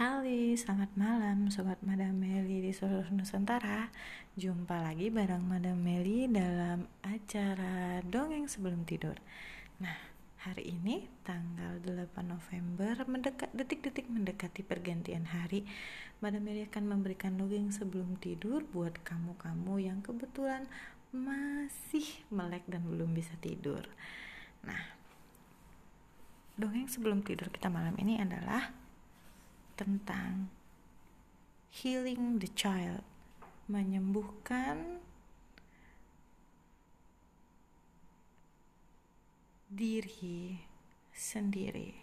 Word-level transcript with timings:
Halo, 0.00 0.24
selamat 0.56 0.96
malam 0.96 1.52
Sobat 1.52 1.76
Madam 1.84 2.16
Meli 2.16 2.64
di 2.64 2.72
seluruh 2.72 3.12
Nusantara. 3.12 3.92
Jumpa 4.32 4.80
lagi 4.80 5.12
bareng 5.12 5.44
Madam 5.44 5.76
Meli 5.76 6.24
dalam 6.24 6.88
acara 7.04 8.00
Dongeng 8.08 8.48
Sebelum 8.48 8.88
Tidur. 8.88 9.20
Nah, 9.76 9.92
hari 10.40 10.72
ini 10.72 11.04
tanggal 11.20 11.84
8 11.84 12.16
November 12.24 12.96
mendekat 13.12 13.52
detik-detik 13.52 14.08
mendekati 14.08 14.64
pergantian 14.64 15.28
hari 15.28 15.68
Madam 16.24 16.48
Meli 16.48 16.64
akan 16.64 16.96
memberikan 16.96 17.36
dongeng 17.36 17.68
sebelum 17.68 18.16
tidur 18.24 18.64
buat 18.72 19.04
kamu-kamu 19.04 19.84
yang 19.84 20.00
kebetulan 20.00 20.64
masih 21.12 22.08
melek 22.32 22.64
dan 22.72 22.88
belum 22.88 23.12
bisa 23.12 23.36
tidur. 23.44 23.84
Nah, 24.64 24.80
dongeng 26.56 26.88
sebelum 26.88 27.20
tidur 27.20 27.52
kita 27.52 27.68
malam 27.68 27.92
ini 28.00 28.16
adalah 28.16 28.79
tentang 29.80 30.52
healing 31.72 32.36
the 32.36 32.52
child, 32.52 33.00
menyembuhkan 33.64 35.00
diri 39.72 40.60
sendiri, 41.16 41.96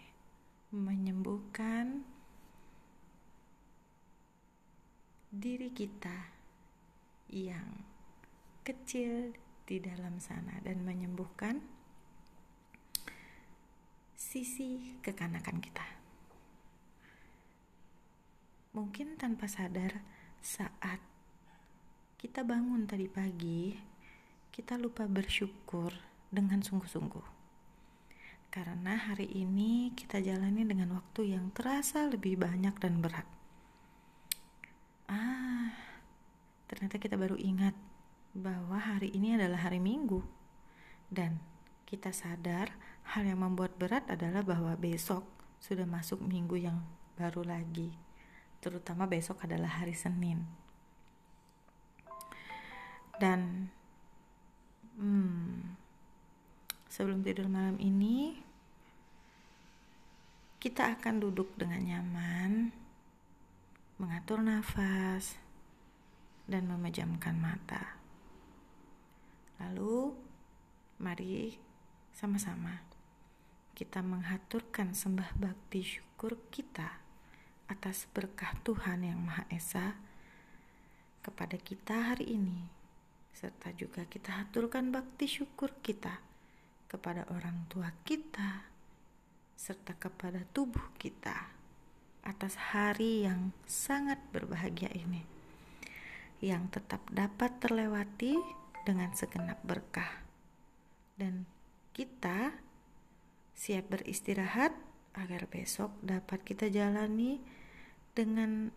menyembuhkan 0.74 2.02
diri 5.30 5.70
kita 5.70 6.34
yang 7.30 7.86
kecil 8.66 9.30
di 9.68 9.78
dalam 9.78 10.18
sana 10.18 10.58
dan 10.66 10.82
menyembuhkan 10.82 11.62
sisi 14.18 14.98
kekanakan 14.98 15.62
kita. 15.62 15.97
Mungkin 18.76 19.16
tanpa 19.16 19.48
sadar 19.48 20.04
saat 20.44 21.00
kita 22.20 22.44
bangun 22.44 22.84
tadi 22.84 23.08
pagi, 23.08 23.72
kita 24.52 24.76
lupa 24.76 25.08
bersyukur 25.08 25.88
dengan 26.28 26.60
sungguh-sungguh. 26.60 27.40
Karena 28.52 29.00
hari 29.00 29.24
ini 29.32 29.96
kita 29.96 30.20
jalani 30.20 30.68
dengan 30.68 31.00
waktu 31.00 31.32
yang 31.32 31.48
terasa 31.56 32.04
lebih 32.12 32.36
banyak 32.36 32.76
dan 32.76 33.00
berat. 33.00 33.24
Ah, 35.08 35.72
ternyata 36.68 37.00
kita 37.00 37.16
baru 37.16 37.40
ingat 37.40 37.72
bahwa 38.36 38.76
hari 38.76 39.08
ini 39.16 39.40
adalah 39.40 39.64
hari 39.64 39.80
Minggu. 39.80 40.20
Dan 41.08 41.40
kita 41.88 42.12
sadar 42.12 42.76
hal 43.16 43.24
yang 43.24 43.40
membuat 43.40 43.80
berat 43.80 44.04
adalah 44.12 44.44
bahwa 44.44 44.76
besok 44.76 45.24
sudah 45.56 45.88
masuk 45.88 46.20
minggu 46.20 46.60
yang 46.60 46.84
baru 47.16 47.40
lagi 47.48 48.07
terutama 48.58 49.06
besok 49.06 49.46
adalah 49.46 49.82
hari 49.82 49.94
Senin. 49.94 50.42
Dan 53.18 53.70
hmm, 54.98 55.74
sebelum 56.86 57.22
tidur 57.26 57.50
malam 57.50 57.78
ini 57.82 58.38
kita 60.58 60.98
akan 60.98 61.22
duduk 61.22 61.54
dengan 61.54 61.82
nyaman, 61.82 62.74
mengatur 63.98 64.42
nafas, 64.42 65.38
dan 66.50 66.66
memejamkan 66.66 67.38
mata. 67.38 67.98
Lalu, 69.62 70.14
mari 70.98 71.54
sama-sama 72.14 72.82
kita 73.78 74.02
mengaturkan 74.02 74.90
sembah 74.90 75.38
bakti 75.38 75.86
syukur 75.86 76.34
kita 76.50 76.98
atas 77.68 78.08
berkah 78.10 78.56
Tuhan 78.64 79.04
yang 79.04 79.20
Maha 79.20 79.44
Esa 79.52 79.94
kepada 81.20 81.60
kita 81.60 82.12
hari 82.12 82.34
ini, 82.40 82.64
serta 83.36 83.70
juga 83.76 84.08
kita 84.08 84.48
aturkan 84.48 84.88
bakti 84.88 85.28
syukur 85.28 85.76
kita 85.84 86.24
kepada 86.88 87.28
orang 87.28 87.68
tua 87.68 87.92
kita, 88.08 88.64
serta 89.52 89.92
kepada 90.00 90.40
tubuh 90.56 90.96
kita 90.96 91.52
atas 92.24 92.56
hari 92.72 93.28
yang 93.28 93.52
sangat 93.68 94.16
berbahagia 94.32 94.88
ini, 94.96 95.22
yang 96.40 96.72
tetap 96.72 97.04
dapat 97.12 97.60
terlewati 97.60 98.40
dengan 98.88 99.12
segenap 99.12 99.60
berkah, 99.60 100.24
dan 101.20 101.44
kita 101.92 102.56
siap 103.52 103.92
beristirahat 103.92 104.72
agar 105.14 105.48
besok 105.48 105.94
dapat 106.04 106.44
kita 106.44 106.68
jalani 106.68 107.40
dengan 108.12 108.72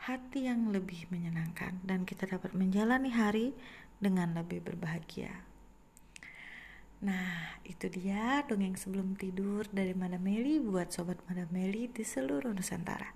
hati 0.00 0.48
yang 0.48 0.72
lebih 0.72 1.10
menyenangkan 1.12 1.82
dan 1.84 2.08
kita 2.08 2.24
dapat 2.24 2.56
menjalani 2.56 3.12
hari 3.12 3.52
dengan 4.00 4.32
lebih 4.32 4.64
berbahagia. 4.64 5.44
Nah, 7.00 7.56
itu 7.64 7.88
dia 7.88 8.44
dongeng 8.44 8.76
sebelum 8.76 9.16
tidur 9.16 9.64
dari 9.72 9.96
Madam 9.96 10.20
Meli 10.20 10.60
buat 10.60 10.92
sobat 10.92 11.16
Madam 11.28 11.48
Meli 11.48 11.88
di 11.88 12.04
seluruh 12.04 12.52
Nusantara. 12.52 13.08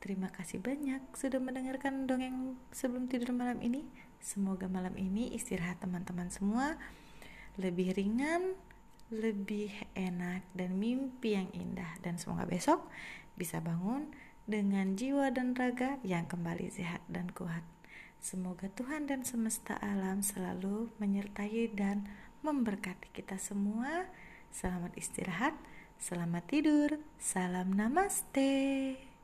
Terima 0.00 0.28
kasih 0.28 0.60
banyak 0.60 1.16
sudah 1.16 1.40
mendengarkan 1.40 2.04
dongeng 2.04 2.60
sebelum 2.72 3.08
tidur 3.08 3.32
malam 3.32 3.56
ini. 3.64 3.88
Semoga 4.20 4.68
malam 4.68 4.92
ini 5.00 5.32
istirahat 5.32 5.80
teman-teman 5.80 6.28
semua 6.28 6.76
lebih 7.56 7.96
ringan, 7.96 8.52
lebih 9.12 9.70
enak 9.94 10.42
dan 10.58 10.78
mimpi 10.82 11.38
yang 11.38 11.46
indah 11.54 11.94
dan 12.02 12.18
semoga 12.18 12.42
besok 12.46 12.82
bisa 13.38 13.62
bangun 13.62 14.10
dengan 14.46 14.94
jiwa 14.98 15.30
dan 15.30 15.54
raga 15.54 15.98
yang 16.02 16.26
kembali 16.26 16.70
sehat 16.70 17.02
dan 17.06 17.30
kuat. 17.30 17.62
Semoga 18.18 18.66
Tuhan 18.72 19.06
dan 19.06 19.22
semesta 19.22 19.78
alam 19.78 20.22
selalu 20.24 20.90
menyertai 20.98 21.70
dan 21.74 22.08
memberkati 22.42 23.12
kita 23.14 23.38
semua. 23.38 24.10
Selamat 24.50 24.94
istirahat, 24.98 25.54
selamat 26.00 26.44
tidur, 26.50 26.98
salam 27.20 27.74
namaste. 27.74 29.15